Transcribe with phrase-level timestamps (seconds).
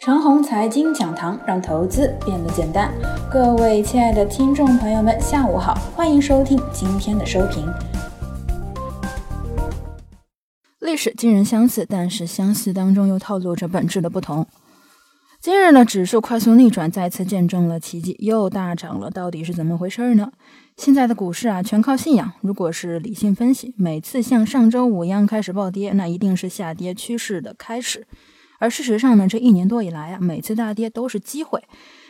[0.00, 2.90] 长虹财经讲堂让投资变得简单。
[3.30, 7.70] 各位亲爱的听众朋友们，下午好，欢迎收听今天的收评。
[10.78, 14.46] 历史惊人相似，但是相似当中又透露着本质的不同。
[15.38, 19.10] 今日呢，指数快速逆转，再次见证了奇迹，又大涨了。
[19.10, 20.32] 到底是怎么回事呢？
[20.78, 22.32] 现在的股市啊，全靠信仰。
[22.40, 28.06] 如果是理性分析，每次像上周五一样开始暴跌，那一定是下跌趋势的开始。
[28.60, 31.64] 而事实上呢，这一年多以来啊，每次大跌都是机会。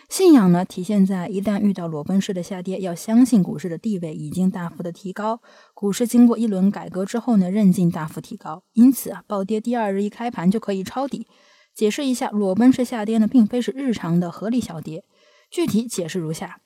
[0.09, 5.41] 信仰呢，体现在一旦遇到裸奔式的下跌，要相信股市的地位已经大幅的提高。
[5.73, 11.29] 股市经过一轮改革之后呢，韧劲大幅提高，因此啊，暴跌第二日一开盘就可以抄底。
[11.73, 15.05] 解释一下，裸奔式下跌呢，并非是日常的合理小跌。
[15.49, 16.59] 具体解释如下：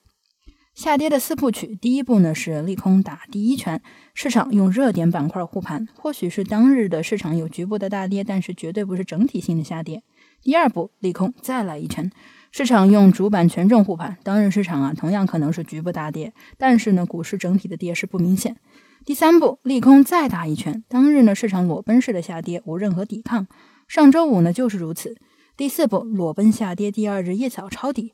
[0.75, 3.81] 下跌的四部曲，第一步呢是利空打第一拳，
[4.13, 10.03] 市场用热点板块护盘，或许是当日的市场有局部的大跌，但是绝对不是整体性的下跌。
[10.43, 12.11] 第二步，利空再来一拳，
[12.51, 18.57] 市场用主板权重护盘，当日市场啊同样可能是局部大跌，但是呢股市整体的跌势不明显。
[19.05, 23.47] 第三步，利空再打一拳，当日呢市场裸奔式的下跌，无任何抵抗。
[23.87, 25.17] 上周五呢就是如此。
[25.57, 28.13] 第四步裸奔下跌，第二日一早抄底。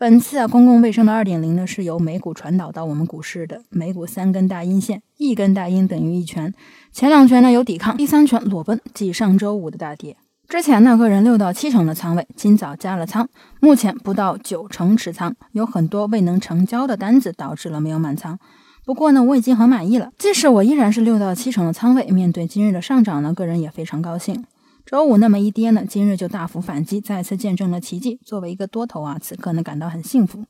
[0.00, 3.62] 本次啊公共卫生的二点零呢是由美股传导到我们股市的。
[3.68, 6.54] 美股三根大阴线，一根大阴等于一拳，
[6.92, 10.16] 前两拳呢有抵抗，第三拳裸奔即上周五的大跌。
[10.46, 18.38] 之前呢个人六到七成的仓位，今早加了仓，目前不到九成持仓，有很多未能成交的单子导致了没有满仓。
[18.84, 24.44] 不过呢我已经很满意了，即使我依然是六到七成的仓位，面对今日的上涨呢，个人也非常高兴。
[24.90, 28.18] 周五那么一跌呢，今日就大幅反击，再次见证了奇迹。
[28.24, 30.46] 作为一个多头啊，此刻呢感到很幸福。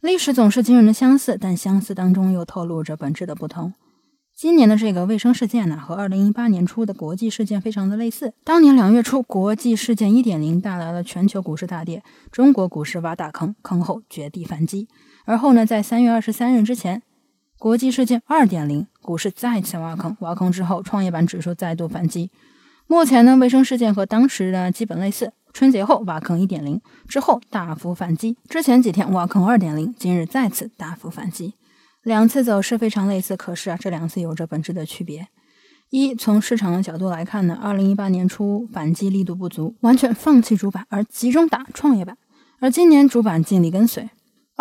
[0.00, 3.74] 历史总是惊人的相似，但相似当中又透露着本质的不同。
[4.36, 8.34] 今年的这个卫生事件呢，和二零一八年初的国际事件非常的类似。
[8.44, 14.86] 当年两月初，国际事件一点零带来了全球股市大跌，中国股市挖大坑，坑后绝地反击。
[15.24, 17.02] 而后呢，在三月二十三日之前，
[17.58, 22.30] 国际事件二点零，股市再次挖坑，挖坑之后，创业板指数再度反击。
[22.92, 25.32] 目前呢，卫生事件和当时的基本类似。
[25.54, 31.54] 春节后挖坑一点零之后大幅反击，之前几天挖坑二点零，今日再次大幅反击，
[32.02, 35.28] 两次走势非常类似，可是啊，这两次有着本质的区别。
[35.88, 42.18] 一，从市场的角度来看呢，二零一八年初反击力度不足，完全放弃主板而集中打创业板，
[42.60, 44.10] 而今年主板尽力跟随。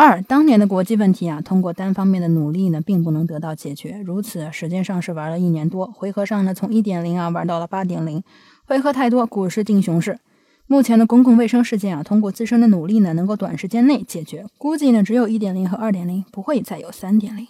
[0.04, 4.02] 二，当年的国际问题啊，通过单方面的努力呢，并不能得到解决。
[4.04, 8.24] 如此，时间上是玩了一年多，回合上呢，从一点零啊玩到了八点零，
[8.66, 10.18] 回合太多，股市定熊市。
[10.66, 17.48] 目前的公共卫生事件啊，通过自身的努力呢，能够短时间内解决，估计呢，只有一点零和二点零，不会再有三点零。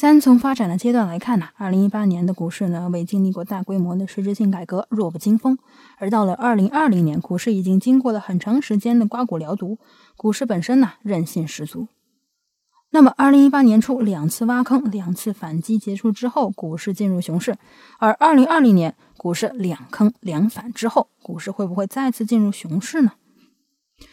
[0.00, 5.58] 三，从发展的阶段来看呢，二零一八年的股市呢，未经历过大规模的实质性改革，弱不禁风。
[5.96, 9.80] 而到了二零二零年，股市已经经过了很长时间的刮骨疗毒，
[10.16, 11.88] 股市本身呢，韧性十足。
[12.90, 17.56] 那么，二零一八年初两次挖坑、两次反击结束之后，股市进入熊市。
[17.98, 23.14] 而二零二零年股市两坑两反之后，股市会不会再次进入熊市呢？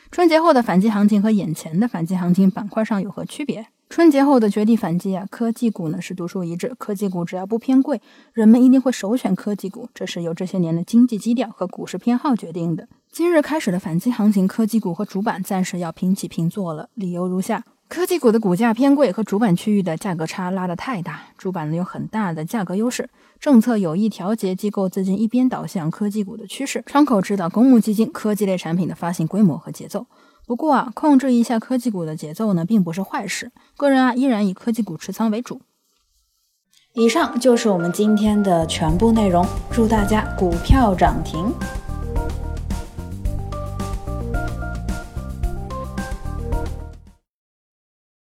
[0.10, 3.68] 春节后的反击行情和眼前的反击行情板块上有何区别？
[3.96, 6.76] 春节后的绝地反击啊，科技股呢是独树一帜。
[6.78, 8.02] 科技股只要不偏贵，
[8.34, 12.90] 人们一定会首选科技股，这是由这些年的经济基调和股市偏好决定的。
[13.10, 16.90] 今日开始的反击行情，科技股和主板暂时要平起平坐了。
[16.96, 23.10] 理由如下：科技股的股价偏贵，和主板区域的价格差拉得太大，主板呢有很大的价格优势。
[23.40, 30.06] 政策有意调节机构资金一边倒向科技股的趋势，窗口指导公募基金科技类产品的发行规模和节奏。
[30.48, 33.52] 不过啊，控制一下科技股的节奏呢，并不是坏事。
[33.76, 35.62] 个人啊，依然以科技股持仓为主。
[36.94, 41.52] 以上就是我们今天的全部内容，祝大家股票涨停。